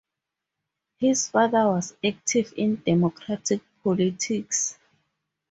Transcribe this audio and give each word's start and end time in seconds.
His 0.97 1.29
father 1.29 1.65
was 1.67 1.95
active 2.03 2.55
in 2.57 2.81
Democratic 2.83 3.61
politics. 3.83 4.79